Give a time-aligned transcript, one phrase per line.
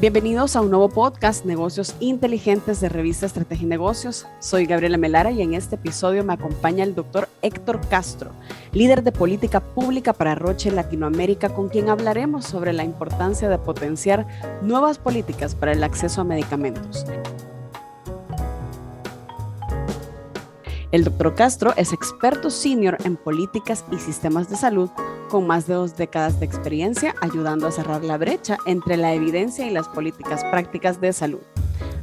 [0.00, 4.26] Bienvenidos a un nuevo podcast Negocios Inteligentes de Revista Estrategia y Negocios.
[4.38, 8.30] Soy Gabriela Melara y en este episodio me acompaña el doctor Héctor Castro,
[8.72, 14.26] líder de política pública para Roche Latinoamérica, con quien hablaremos sobre la importancia de potenciar
[14.62, 17.04] nuevas políticas para el acceso a medicamentos.
[20.92, 24.90] El doctor Castro es experto senior en políticas y sistemas de salud
[25.28, 29.64] con más de dos décadas de experiencia ayudando a cerrar la brecha entre la evidencia
[29.64, 31.40] y las políticas prácticas de salud.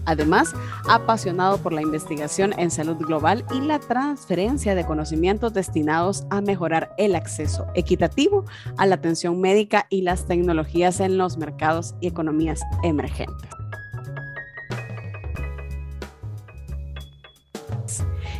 [0.06, 0.54] Además,
[0.88, 6.96] apasionado por la investigación en salud global y la transferencia de conocimientos destinados a mejorar
[6.98, 8.46] el acceso equitativo
[8.78, 13.50] a la atención médica y las tecnologías en los mercados y economías emergentes.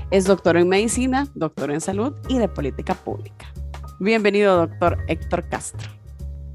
[0.10, 3.48] Es doctor en medicina, doctor en salud y de política pública.
[4.00, 5.90] Bienvenido, doctor Héctor Castro.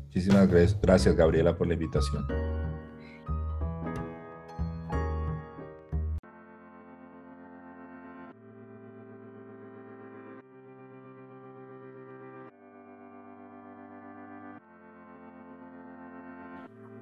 [0.06, 2.26] Muchísimas gracias, Gabriela, por la invitación.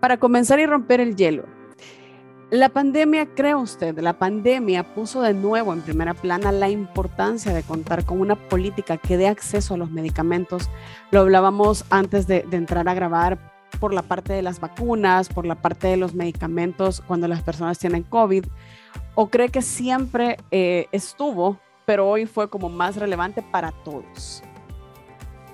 [0.01, 1.45] Para comenzar y romper el hielo,
[2.51, 7.63] la pandemia, cree usted, la pandemia puso de nuevo en primera plana la importancia de
[7.63, 10.69] contar con una política que dé acceso a los medicamentos.
[11.13, 13.39] Lo hablábamos antes de, entrar a grabar
[13.79, 17.79] por la parte de las vacunas, por la parte de los medicamentos cuando las personas
[17.79, 18.45] tienen COVID.
[19.15, 24.43] ¿O cree que siempre eh, estuvo, pero hoy fue como más relevante para todos?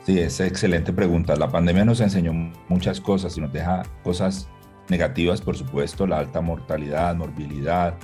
[0.06, 1.36] Sí, es excelente pregunta.
[1.36, 2.32] La pandemia nos enseñó
[2.68, 4.48] muchas cosas y nos deja cosas
[4.88, 7.94] negativas, por supuesto, la alta mortalidad, morbilidad,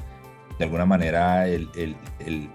[0.58, 2.50] de alguna manera el, el,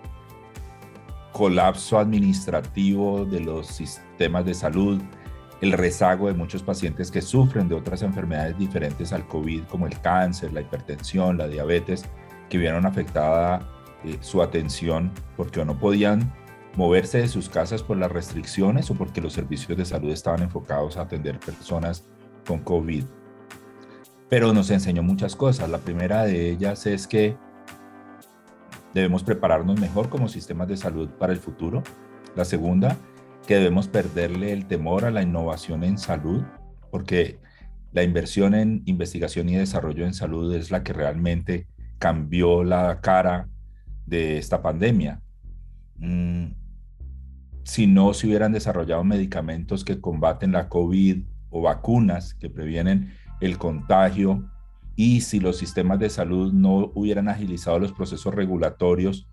[1.34, 5.00] colapso administrativo de los sistemas de salud,
[5.62, 10.00] el rezago de muchos pacientes que sufren de otras enfermedades diferentes al COVID, como el
[10.02, 12.06] cáncer, la hipertensión, la diabetes,
[12.50, 13.70] que vieron afectada
[14.04, 16.34] eh, su atención porque no podían
[16.76, 20.98] moverse de sus casas por las restricciones o porque los servicios de salud estaban enfocados
[20.98, 22.04] a atender personas
[22.48, 23.04] con COVID
[24.30, 25.70] pero nos enseñó muchas cosas.
[25.70, 27.38] La primera de ellas es que
[28.94, 31.84] debemos prepararnos mejor como sistemas de salud para el futuro.
[32.36, 32.98] La segunda,
[33.48, 36.44] que debemos perderle el temor a la innovación en salud,
[36.92, 37.40] porque
[37.94, 41.68] la inversión en investigación y desarrollo en salud es la que realmente
[42.00, 43.48] cambió la cara
[44.06, 45.22] de esta pandemia.
[45.98, 46.48] Mm,
[47.64, 53.58] si no se hubieran desarrollado medicamentos que combaten la COVID o vacunas que previenen el
[53.58, 54.44] contagio
[54.96, 59.28] y si los sistemas de salud no hubieran agilizado los procesos regulatorios,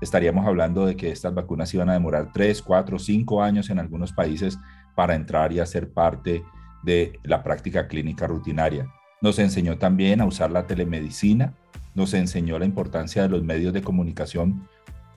[0.00, 4.12] estaríamos hablando de que estas vacunas iban a demorar 3, 4, 5 años en algunos
[4.12, 4.58] países
[4.94, 6.42] para entrar y hacer parte
[6.82, 8.86] de la práctica clínica rutinaria.
[9.20, 11.52] Nos enseñó también a usar la telemedicina,
[11.94, 14.66] nos enseñó la importancia de los medios de comunicación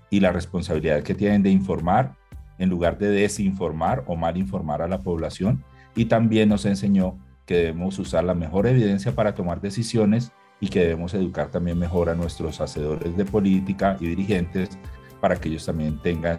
[0.09, 2.15] y la responsabilidad que tienen de informar
[2.57, 5.63] en lugar de desinformar o mal informar a la población
[5.95, 10.79] y también nos enseñó que debemos usar la mejor evidencia para tomar decisiones y que
[10.79, 14.77] debemos educar también mejor a nuestros hacedores de política y dirigentes
[15.19, 16.37] para que ellos también tengan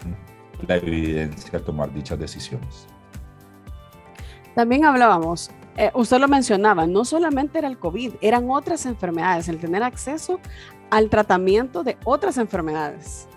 [0.66, 2.86] la evidencia al tomar dichas decisiones.
[4.54, 9.58] También hablábamos, eh, usted lo mencionaba, no solamente era el COVID, eran otras enfermedades, el
[9.58, 10.40] tener acceso
[10.90, 13.28] al tratamiento de otras enfermedades.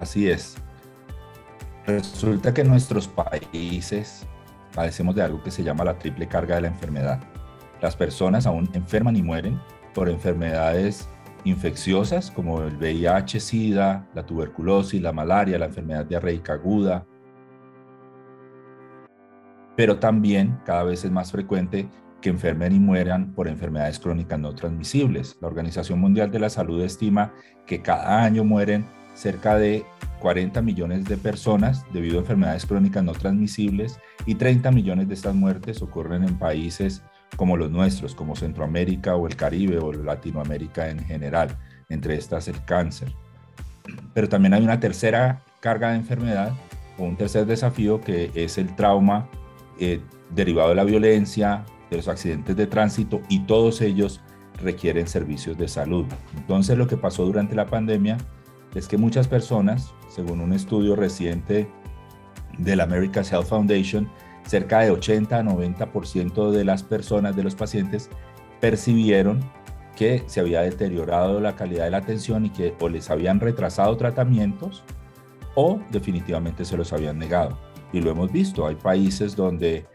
[0.00, 0.56] Así es.
[1.86, 4.26] Resulta que nuestros países
[4.74, 7.20] padecemos de algo que se llama la triple carga de la enfermedad.
[7.80, 9.60] Las personas aún enferman y mueren
[9.94, 11.08] por enfermedades
[11.44, 17.06] infecciosas como el VIH, SIDA, la tuberculosis, la malaria, la enfermedad diarreica aguda.
[19.76, 21.88] Pero también cada vez es más frecuente
[22.20, 25.36] que enfermen y mueran por enfermedades crónicas no transmisibles.
[25.40, 27.34] La Organización Mundial de la Salud estima
[27.66, 29.84] que cada año mueren cerca de
[30.20, 35.34] 40 millones de personas debido a enfermedades crónicas no transmisibles y 30 millones de estas
[35.34, 37.02] muertes ocurren en países
[37.36, 41.56] como los nuestros, como Centroamérica o el Caribe o Latinoamérica en general,
[41.88, 43.12] entre estas el cáncer.
[44.14, 46.52] Pero también hay una tercera carga de enfermedad
[46.98, 49.28] o un tercer desafío que es el trauma
[49.78, 50.00] eh,
[50.30, 54.20] derivado de la violencia, de los accidentes de tránsito y todos ellos
[54.62, 56.06] requieren servicios de salud.
[56.36, 58.16] Entonces lo que pasó durante la pandemia
[58.74, 61.68] es que muchas personas, según un estudio reciente
[62.58, 64.08] de la America's Health Foundation,
[64.46, 68.10] cerca de 80 a 90% de las personas, de los pacientes,
[68.60, 69.40] percibieron
[69.96, 73.96] que se había deteriorado la calidad de la atención y que o les habían retrasado
[73.96, 74.82] tratamientos
[75.54, 77.58] o definitivamente se los habían negado.
[77.92, 79.86] Y lo hemos visto, hay países donde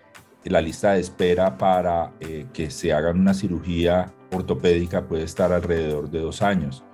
[0.45, 6.09] la lista de espera para eh, que se hagan una cirugía ortopédica puede estar alrededor
[6.09, 6.85] de dos años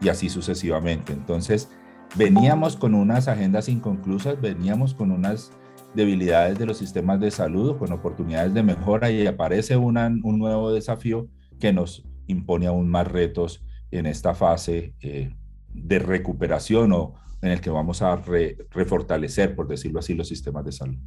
[0.00, 1.12] y así sucesivamente.
[1.12, 1.68] Entonces,
[2.16, 5.52] veníamos con unas agendas inconclusas, veníamos con unas
[5.94, 11.28] debilidades de los sistemas de salud, con oportunidades de mejora y aparece un nuevo desafío
[11.58, 15.34] que nos impone aún más retos en esta fase eh,
[15.72, 20.72] de recuperación o en el que vamos a refortalecer, por decirlo así, los sistemas de
[20.72, 20.98] salud.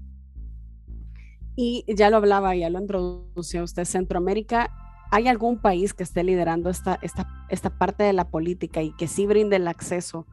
[1.55, 4.71] Y ya lo hablaba, ya lo introdució usted, Centroamérica.
[5.11, 9.07] ¿Hay algún país que esté liderando esta, esta, esta parte de la política y que
[9.07, 10.27] sí brinde el acceso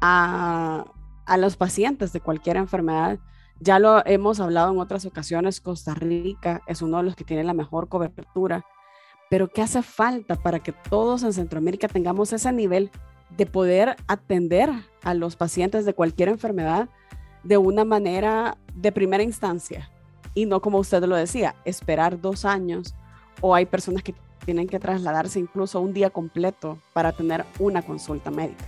[0.00, 0.84] a,
[1.26, 3.18] a los pacientes de cualquier enfermedad?
[3.60, 7.44] Ya lo hemos hablado en otras ocasiones, Costa Rica es uno de los que tiene
[7.44, 8.64] la mejor cobertura
[9.30, 12.90] pero ¿qué hace falta para que todos en Centroamérica tengamos ese nivel
[13.36, 14.68] de poder atender
[15.04, 16.88] a los pacientes de cualquier enfermedad
[17.44, 19.88] de una manera de primera instancia?
[20.34, 22.96] Y no como usted lo decía, esperar dos años
[23.40, 24.14] o hay personas que
[24.44, 28.64] tienen que trasladarse incluso un día completo para tener una consulta médica.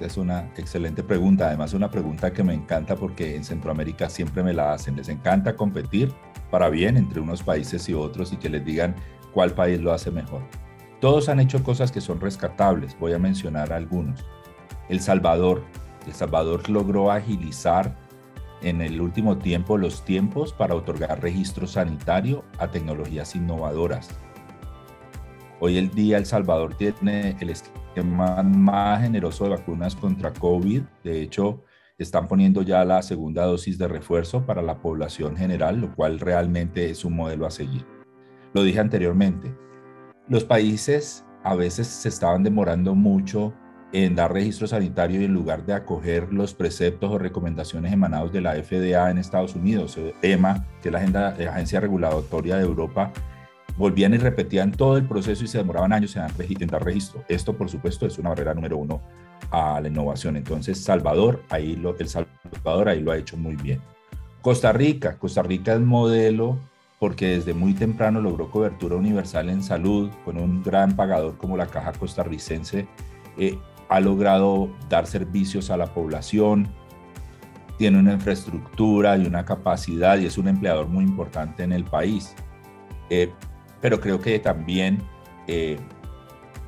[0.00, 4.52] Es una excelente pregunta, además una pregunta que me encanta porque en Centroamérica siempre me
[4.52, 4.96] la hacen.
[4.96, 6.12] Les encanta competir
[6.50, 8.94] para bien entre unos países y otros y que les digan
[9.32, 10.42] cuál país lo hace mejor.
[11.00, 14.24] Todos han hecho cosas que son rescatables, voy a mencionar algunos.
[14.88, 15.62] El Salvador.
[16.06, 17.96] El Salvador logró agilizar
[18.68, 24.08] en el último tiempo los tiempos para otorgar registro sanitario a tecnologías innovadoras.
[25.60, 30.82] Hoy el día El Salvador tiene el esquema más generoso de vacunas contra COVID.
[31.04, 31.62] De hecho,
[31.96, 36.90] están poniendo ya la segunda dosis de refuerzo para la población general, lo cual realmente
[36.90, 37.86] es un modelo a seguir.
[38.52, 39.56] Lo dije anteriormente,
[40.28, 43.54] los países a veces se estaban demorando mucho
[43.92, 48.40] en dar registro sanitario y en lugar de acoger los preceptos o recomendaciones emanados de
[48.40, 53.12] la FDA en Estados Unidos, EMA, que es la, Agencia Regulatoria de Europa,
[53.76, 57.22] volvían y repetían todo el proceso y se demoraban años en dar, registro.
[57.28, 59.00] Esto, por supuesto, es una barrera número uno
[59.50, 60.36] a la innovación.
[60.36, 63.80] Entonces, Salvador, ahí lo, El Salvador ahí lo ha hecho muy bien.
[64.40, 66.58] Costa Rica, Costa Rica es modelo
[66.98, 71.66] porque desde muy temprano logró cobertura universal en salud con un gran pagador como la
[71.66, 72.86] Caja Costarricense.
[73.36, 76.68] Eh, ha logrado dar servicios a la población,
[77.78, 82.34] tiene una infraestructura y una capacidad y es un empleador muy importante en el país.
[83.10, 83.32] Eh,
[83.80, 85.02] pero creo que también
[85.46, 85.78] eh,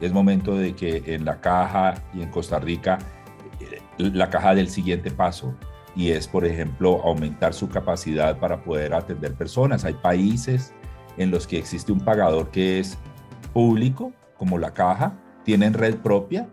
[0.00, 2.98] es momento de que en la caja y en Costa Rica,
[3.98, 5.54] la caja del siguiente paso,
[5.96, 9.84] y es, por ejemplo, aumentar su capacidad para poder atender personas.
[9.84, 10.72] Hay países
[11.16, 12.96] en los que existe un pagador que es
[13.52, 16.48] público, como la caja, tienen red propia,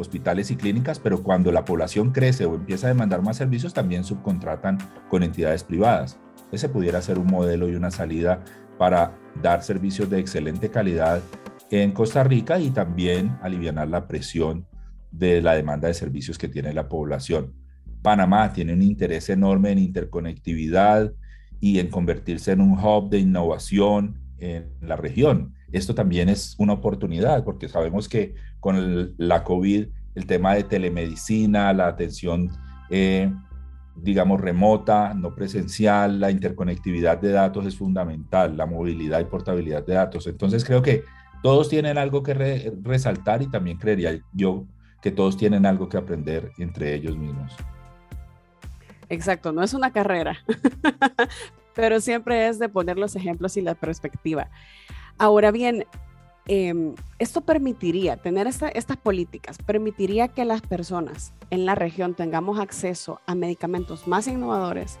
[0.00, 4.04] hospitales y clínicas, pero cuando la población crece o empieza a demandar más servicios, también
[4.04, 6.18] subcontratan con entidades privadas.
[6.52, 8.42] Ese pudiera ser un modelo y una salida
[8.78, 11.22] para dar servicios de excelente calidad
[11.70, 14.66] en Costa Rica y también aliviar la presión
[15.12, 17.54] de la demanda de servicios que tiene la población.
[18.02, 21.12] Panamá tiene un interés enorme en interconectividad
[21.60, 25.54] y en convertirse en un hub de innovación en la región.
[25.72, 31.72] Esto también es una oportunidad porque sabemos que con la COVID el tema de telemedicina,
[31.72, 32.50] la atención,
[32.90, 33.32] eh,
[33.96, 39.94] digamos, remota, no presencial, la interconectividad de datos es fundamental, la movilidad y portabilidad de
[39.94, 40.26] datos.
[40.26, 41.04] Entonces creo que
[41.42, 44.66] todos tienen algo que resaltar y también creería yo
[45.00, 47.56] que todos tienen algo que aprender entre ellos mismos.
[49.08, 50.38] Exacto, no es una carrera,
[51.74, 54.50] pero siempre es de poner los ejemplos y la perspectiva.
[55.20, 55.84] Ahora bien,
[56.46, 63.20] em, esto permitiría, tener estas políticas, permitiría que las personas en la región tengamos acceso
[63.26, 64.98] a medicamentos más innovadores,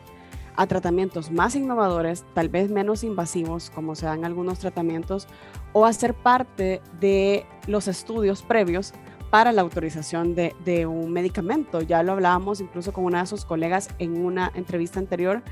[0.56, 5.26] a tratamientos más innovadores, tal vez menos invasivos, como se dan algunos tratamientos,
[5.72, 8.92] o a ser parte de los estudios previos
[9.30, 11.80] para la autorización de, un medicamento.
[11.80, 15.42] Ya lo hablábamos incluso con una de sus colegas en una entrevista anterior,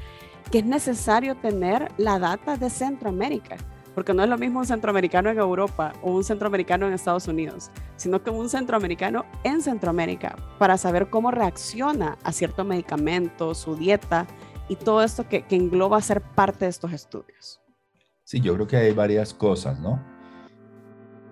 [0.52, 3.56] que es necesario tener la data de Centroamérica,
[3.98, 7.72] porque no es lo mismo un centroamericano en Europa o un centroamericano en Estados Unidos,
[7.96, 14.28] sino que un centroamericano en Centroamérica para saber cómo reacciona a cierto medicamento, su dieta
[14.68, 17.60] y todo esto que, que engloba ser parte de estos estudios.
[18.22, 20.00] Sí, yo creo que hay varias cosas, ¿no?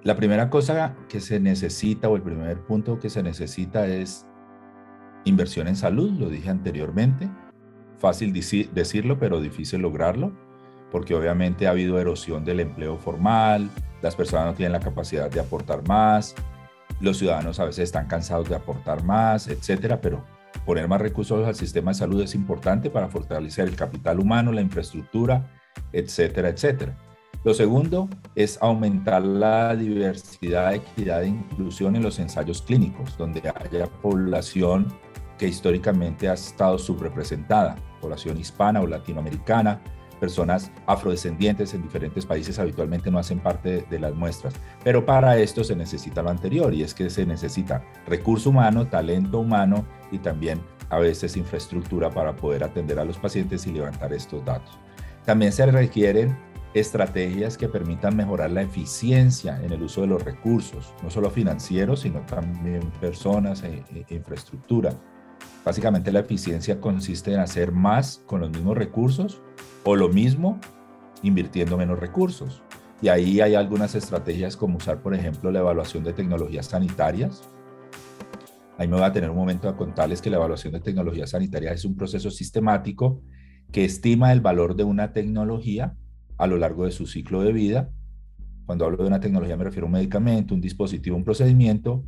[0.02, 4.26] La primera cosa que se necesita o el primer punto que se necesita es
[5.24, 7.30] inversión en salud, lo dije anteriormente.
[7.98, 10.45] Fácil decirlo, pero difícil lograrlo,
[10.90, 13.70] porque obviamente ha habido erosión del empleo formal,
[14.02, 16.34] las personas no tienen la capacidad de aportar más,
[17.00, 20.24] los ciudadanos a veces están cansados de aportar más, etcétera, pero
[20.64, 24.62] poner más recursos al sistema de salud es importante para fortalecer el capital humano, la
[24.62, 25.46] infraestructura
[25.92, 26.96] etcétera, etcétera.
[27.44, 33.86] Lo segundo es aumentar la diversidad, equidad e inclusión en los ensayos clínicos, donde haya
[33.86, 34.86] población
[35.38, 39.80] que históricamente ha estado subrepresentada, población hispana o latinoamericana,
[40.16, 44.54] personas afrodescendientes en diferentes países habitualmente no hacen parte de, las muestras.
[44.84, 49.40] Pero para esto se necesita lo anterior y es que se necesita recurso humano, talento
[49.40, 54.44] humano y también a veces infraestructura para poder atender a los pacientes y levantar estos
[54.44, 54.78] datos.
[55.24, 56.36] También se requieren
[56.74, 62.00] estrategias que permitan mejorar la eficiencia en el uso de los recursos, no solo financieros,
[62.00, 64.90] sino también personas e, e infraestructura.
[65.66, 69.42] Básicamente la eficiencia consiste en hacer más con los mismos recursos
[69.82, 70.60] o lo mismo
[71.24, 72.62] invirtiendo menos recursos.
[73.02, 77.42] Y ahí hay algunas estrategias como usar, por ejemplo, la evaluación de tecnologías sanitarias.
[78.78, 81.74] Ahí me voy a tener un momento a contarles que la evaluación de tecnologías sanitarias
[81.74, 83.20] es un proceso sistemático
[83.72, 85.96] que estima el valor de una tecnología
[86.38, 87.90] a lo largo de su ciclo de vida.
[88.66, 92.04] Cuando hablo de una tecnología me refiero a un medicamento, un dispositivo, un procedimiento,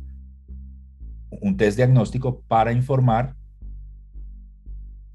[1.41, 3.35] un test diagnóstico para informar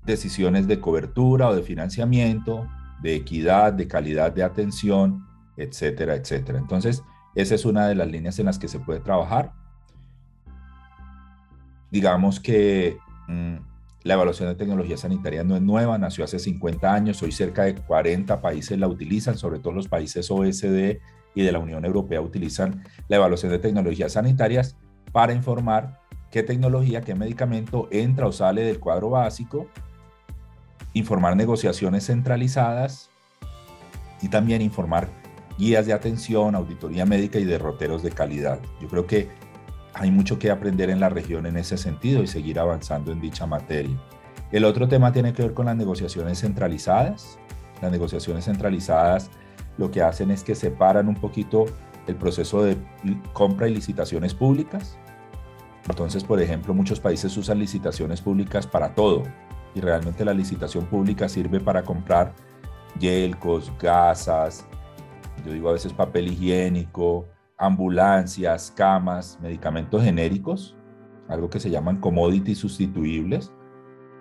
[0.05, 2.69] decisiones de cobertura o de financiamiento,
[3.03, 6.59] de equidad, de calidad de atención, etcétera, etcétera.
[6.59, 7.03] Entonces,
[7.35, 9.53] esa es una de las líneas en las que se puede trabajar.
[11.91, 13.57] Digamos que mm,
[14.03, 17.75] la evaluación de tecnología sanitaria no es nueva, nació hace 50 años, hoy cerca de
[17.75, 20.99] 40 países la utilizan, sobre todo los países OSD
[21.35, 24.77] y de la Unión Europea utilizan la evaluación de tecnologías sanitarias
[25.13, 29.69] para informar qué tecnología, qué medicamento entra o sale del cuadro básico,
[30.95, 33.11] informar negociaciones centralizadas
[34.23, 35.09] y también informar
[35.59, 38.59] guías de atención, auditoría médica y derroteros de calidad.
[38.81, 39.29] Yo creo que
[39.93, 43.47] hay mucho que aprender en la región en ese sentido y seguir avanzando en dicha
[43.47, 43.97] materia.
[44.51, 47.39] El otro tema tiene que ver con las negociaciones centralizadas.
[47.83, 49.31] Las negociaciones centralizadas
[49.79, 51.67] lo que hacen es que separan un poquito
[52.07, 52.77] el proceso de
[53.33, 54.97] compra y licitaciones públicas.
[55.89, 59.25] Entonces, por ejemplo, muchos países usan licitaciones públicas para todo
[59.75, 62.33] y realmente la licitación pública sirve para comprar
[62.99, 64.67] yelcos, gasas,
[65.45, 67.27] yo digo a veces papel higiénico,
[67.59, 70.77] ambulancias, camas, medicamentos genéricos,
[71.29, 73.53] algo que se llaman commodities sustituibles,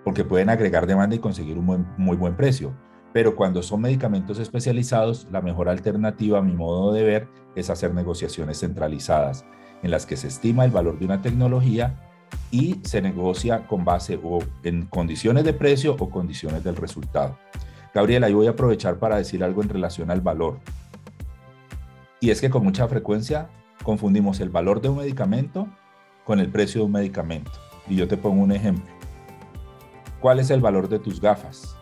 [0.04, 2.74] porque pueden agregar demanda y conseguir un muy buen precio.
[3.12, 7.94] Pero cuando son medicamentos especializados, la mejor alternativa, a mi modo de ver, es hacer
[7.94, 9.46] negociaciones centralizadas,
[9.82, 12.03] en las que se estima el valor de una tecnología
[12.50, 17.38] y se negocia con base o en condiciones de precio o condiciones del resultado.
[17.92, 20.58] Gabriela, yo voy a aprovechar para decir algo en relación al valor.
[22.20, 23.48] Y es que con mucha frecuencia
[23.82, 25.68] confundimos el valor de un medicamento
[26.24, 27.52] con el precio de un medicamento.
[27.88, 28.92] Y yo te pongo un ejemplo.
[30.20, 31.76] ¿Cuál es el valor de tus gafas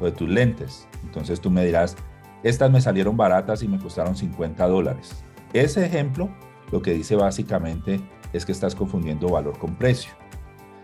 [0.00, 0.86] o de tus lentes?
[1.02, 1.96] Entonces tú me dirás,
[2.42, 5.24] estas me salieron baratas y me costaron 50 dólares.
[5.52, 6.28] Ese ejemplo
[6.70, 8.00] lo que dice básicamente
[8.32, 10.12] es que estás confundiendo valor con precio.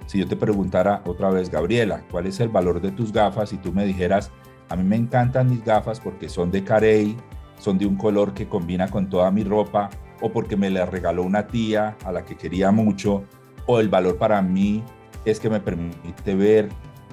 [0.06, 3.52] Si yo te preguntara otra vez, Gabriela, ¿cuál es el valor de tus gafas?
[3.52, 4.30] Y tú me dijeras,
[4.68, 7.16] a mí me encantan mis gafas porque son de Carey,
[7.58, 11.22] son de un color que combina con toda mi ropa o porque me la regaló
[11.22, 13.24] una tía a la que quería mucho
[13.66, 14.82] o el valor para mí
[15.24, 16.68] es que me permite ver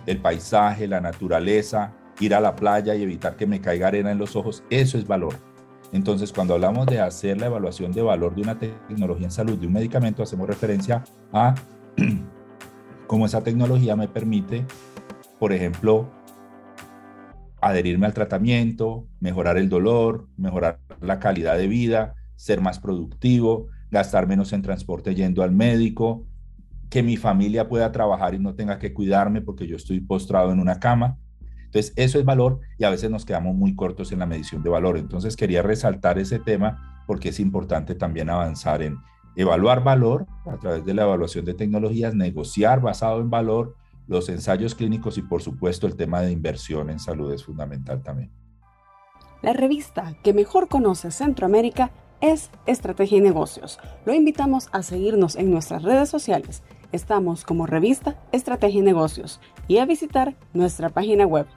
[0.05, 4.17] el paisaje, la naturaleza, ir a la playa y evitar que me caiga arena en
[4.17, 5.35] los ojos, eso es valor.
[5.93, 9.67] Entonces, cuando hablamos de hacer la evaluación de valor de una tecnología en salud, de
[9.67, 11.55] un medicamento, hacemos referencia a
[13.07, 14.65] cómo esa tecnología me permite,
[15.37, 16.09] por ejemplo,
[17.59, 24.27] adherirme al tratamiento, mejorar el dolor, mejorar la calidad de vida, ser más productivo, gastar
[24.27, 26.25] menos en transporte yendo al médico,
[26.89, 30.59] que mi familia pueda trabajar y no tenga que cuidarme porque yo estoy postrado en
[30.59, 31.17] una cama.
[31.71, 34.69] Entonces, eso es valor y a veces nos quedamos muy cortos en la medición de
[34.69, 34.97] valor.
[34.97, 38.99] Entonces, quería resaltar ese tema porque es importante también avanzar en
[39.37, 44.75] evaluar valor a través de la evaluación de tecnologías, negociar basado en valor, los ensayos
[44.75, 48.31] clínicos y por supuesto el tema de inversión en salud es fundamental también.
[49.41, 53.79] La revista que mejor conoce Centroamérica es Estrategia y Negocios.
[54.05, 56.61] Lo invitamos a seguirnos en nuestras redes sociales.
[56.91, 59.39] Estamos como revista Estrategia y Negocios
[59.71, 61.47] y a visitar nuestra página web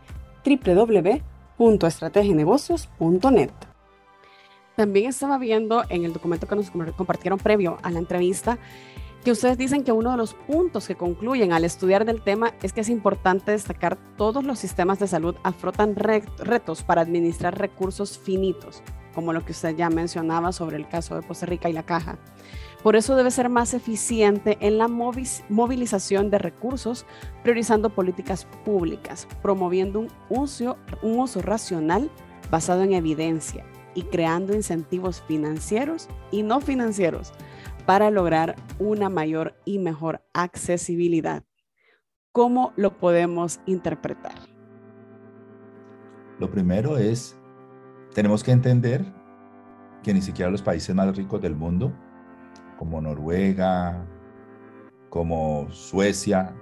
[1.59, 3.50] www.estrategienegocios.net.
[4.76, 8.56] También estaba viendo en el documento que nos compartieron previo a la entrevista
[9.25, 12.73] que ustedes dicen que uno de los puntos que concluyen al estudiar del tema es
[12.73, 18.85] que es importante destacar todos los sistemas de salud afrontan retos para administrar recursos finitos,
[19.12, 22.16] como lo que usted ya mencionaba sobre el caso de Costa Rica y la caja.
[22.85, 27.07] Por eso debe ser más eficiente en la movilización de recursos,
[27.43, 30.76] priorizando políticas públicas, promoviendo un uso,
[31.41, 32.11] racional
[32.50, 33.64] basado en evidencia
[33.95, 37.33] y creando incentivos financieros y no financieros
[37.87, 41.43] para lograr una mayor y mejor accesibilidad.
[42.33, 44.35] ¿Cómo lo podemos interpretar?
[46.38, 47.35] Lo primero es,
[48.12, 49.07] tenemos que entender
[50.03, 51.91] que ni siquiera los países más ricos del mundo,
[52.78, 54.04] como Noruega,
[55.11, 56.54] como Suecia,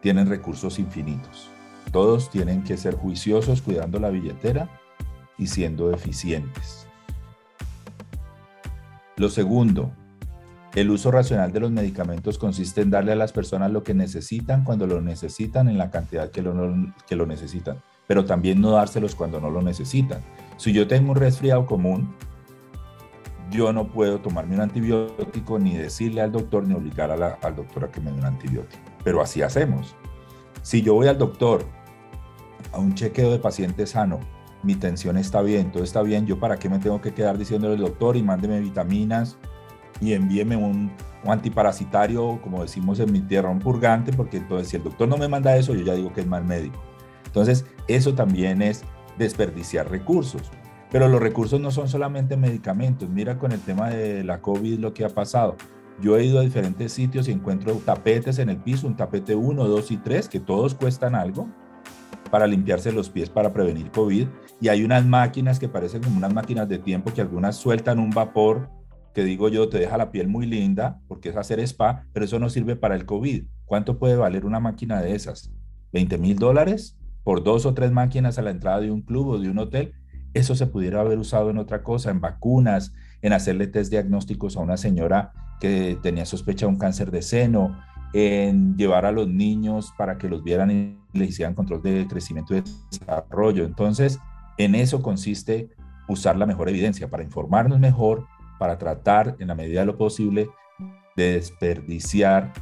[0.00, 1.50] tienen recursos infinitos.
[1.92, 4.68] Todos tienen que ser juiciosos cuidando la billetera
[5.38, 6.86] y siendo eficientes.
[9.16, 9.92] Lo segundo,
[10.74, 14.64] el uso racional de los medicamentos consiste en darle a las personas lo que necesitan
[14.64, 16.52] cuando lo necesitan en la cantidad que lo,
[17.06, 17.76] que lo necesitan,
[18.08, 20.20] pero también no dárselos cuando no lo necesitan.
[20.56, 22.12] Si yo tengo un resfriado común,
[23.54, 27.90] yo no puedo tomarme un antibiótico ni decirle al doctor ni obligar al doctor a
[27.90, 28.82] que me dé un antibiótico.
[29.04, 29.94] Pero así hacemos.
[30.62, 31.64] Si yo voy al doctor
[32.72, 34.18] a un chequeo de paciente sano,
[34.64, 37.74] mi tensión está bien, todo está bien, yo para qué me tengo que quedar diciéndole
[37.74, 39.36] al doctor y mándeme vitaminas
[40.00, 40.90] y envíeme un,
[41.22, 45.16] un, antiparasitario, como decimos en mi tierra, un purgante, porque entonces si el doctor no
[45.16, 46.82] me manda eso, yo ya digo que es mal médico.
[47.26, 48.84] Entonces, eso también es
[49.18, 50.50] desperdiciar recursos.
[50.94, 53.10] Pero los recursos no son solamente medicamentos.
[53.10, 55.56] Mira con el tema de la COVID lo que ha pasado.
[56.00, 59.66] Yo he ido a diferentes sitios y encuentro tapetes en el piso, un tapete 1,
[59.66, 61.48] 2 y 3, que todos cuestan algo
[62.30, 64.28] para limpiarse los pies para prevenir COVID.
[64.60, 68.10] Y hay unas máquinas que parecen como unas máquinas de tiempo que algunas sueltan un
[68.10, 68.70] vapor
[69.12, 72.38] que digo yo te deja la piel muy linda porque es hacer spa, pero eso
[72.38, 73.42] no sirve para el COVID.
[73.64, 75.50] ¿Cuánto puede valer una máquina de esas?
[75.92, 79.38] ¿20 mil dólares por dos o tres máquinas a la entrada de un club o
[79.40, 79.92] de un hotel?
[80.34, 84.60] Eso se pudiera haber usado en otra cosa, en vacunas, en hacerle test diagnósticos a
[84.60, 87.80] una señora que tenía sospecha de un cáncer de seno,
[88.12, 92.56] en llevar a los niños para que los vieran y les hicieran control de crecimiento
[92.56, 93.64] y desarrollo.
[93.64, 94.18] Entonces,
[94.58, 95.70] en eso consiste
[96.08, 98.26] usar la mejor evidencia para informarnos mejor,
[98.58, 100.48] para tratar en la medida de lo posible
[101.16, 102.52] de desperdiciar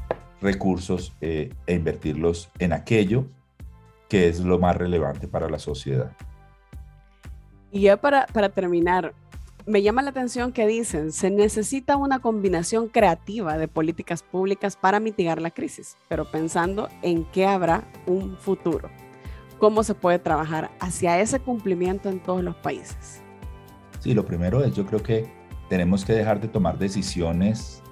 [0.41, 3.27] recursos eh, e invertirlos en aquello
[4.09, 6.13] que es lo más relevante para la sociedad.
[7.73, 9.15] Y ya para, para terminar,
[9.65, 15.01] me llama la atención que dicen, se necesita una combinación creativa de políticas públicas para
[15.01, 18.91] mitigar la crisis, pero pensando en que habrá un futuro.
[19.59, 23.23] ¿Cómo se puede trabajar hacia ese cumplimiento en todos los países?
[24.01, 25.33] Sí, lo primero es, yo creo que
[25.71, 27.83] tenemos que dejar de tomar decisiones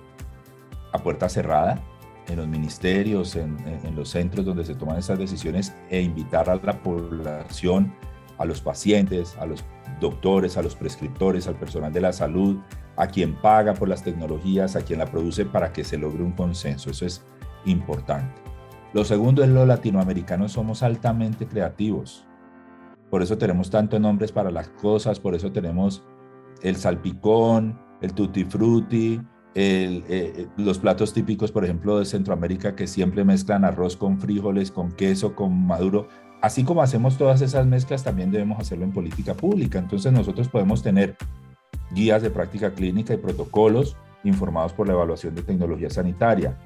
[0.92, 1.80] a puerta cerrada
[2.28, 6.56] en los ministerios, en, en los centros donde se toman esas decisiones e invitar a
[6.56, 7.94] la población
[8.40, 9.64] a los pacientes, a los
[10.00, 12.56] doctores, a los prescriptores, al personal de la salud,
[12.96, 16.32] a quien paga por las tecnologías, a quien la produce para que se logre un
[16.32, 16.90] consenso.
[16.90, 17.22] Eso es
[17.66, 18.40] importante.
[18.94, 22.26] Lo segundo es los latinoamericanos somos altamente creativos.
[23.10, 26.02] Por eso tenemos tantos nombres para las cosas, por eso tenemos
[26.62, 29.20] el salpicón, el tutti frutti,
[29.54, 34.70] eh, eh, los platos típicos, por ejemplo, de Centroamérica que siempre mezclan arroz con frijoles,
[34.70, 36.08] con queso, con maduro
[36.40, 39.78] así como hacemos todas esas mezclas, también debemos hacerlo en política pública.
[39.78, 41.16] Entonces nosotros podemos tener
[41.92, 46.56] guías de práctica clínica y protocolos informados por la evaluación de tecnología sanitaria,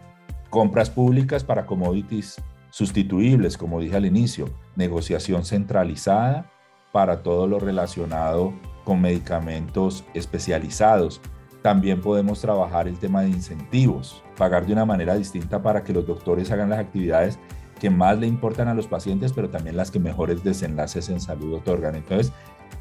[0.50, 6.50] compras públicas para commodities sustituibles, como dije al inicio, negociación centralizada
[6.92, 8.52] para todo lo relacionado
[8.84, 11.20] con medicamentos especializados.
[11.62, 16.06] También podemos trabajar el tema de incentivos, pagar de una manera distinta para que los
[16.06, 17.38] doctores hagan las actividades
[17.78, 21.54] que más le importan a los pacientes, pero también las que mejores desenlaces en salud
[21.54, 21.94] otorgan.
[21.94, 22.32] Entonces,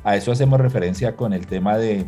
[0.03, 2.05] a eso hacemos referencia con el tema de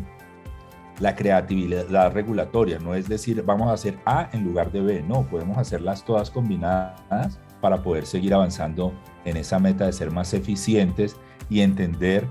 [1.00, 5.24] la creatividad regulatoria, no es decir, vamos a hacer A en lugar de B, no,
[5.24, 8.94] podemos hacerlas todas combinadas para poder seguir avanzando
[9.24, 11.16] en esa meta de ser más eficientes
[11.50, 12.26] y entender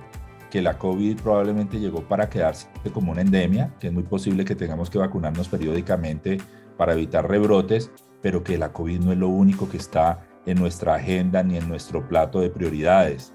[0.50, 4.56] que la COVID probablemente llegó para quedarse como una endemia, que es muy posible que
[4.56, 6.38] tengamos que vacunarnos periódicamente
[6.78, 7.91] para evitar rebrotes,
[8.22, 11.68] pero que la COVID no es lo único que está en nuestra agenda ni en
[11.68, 13.34] nuestro plato de prioridades.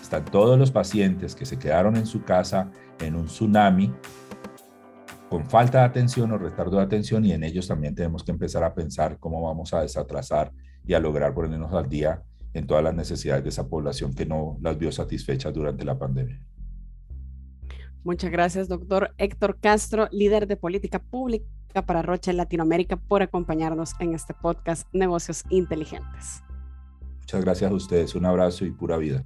[0.00, 2.70] Están todos los pacientes que se quedaron en su casa
[3.00, 3.92] en un tsunami
[5.28, 8.62] con falta de atención o retardo de atención y en ellos también tenemos que empezar
[8.64, 10.52] a pensar cómo vamos a desatrasar
[10.86, 12.22] y a lograr ponernos al día
[12.52, 16.38] en todas las necesidades de esa población que no las vio satisfechas durante la pandemia.
[18.04, 21.46] Muchas gracias, doctor Héctor Castro, líder de política pública
[21.86, 26.42] para Rocha Latinoamérica, por acompañarnos en este podcast Negocios Inteligentes.
[27.32, 28.14] Muchas gracias a ustedes.
[28.14, 29.24] Un abrazo y pura vida.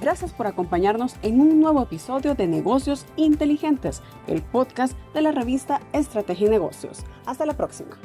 [0.00, 5.80] Gracias por acompañarnos en un nuevo episodio de Negocios Inteligentes, el podcast de la revista
[5.92, 7.04] Estrategia y Negocios.
[7.26, 7.98] Hasta la próxima.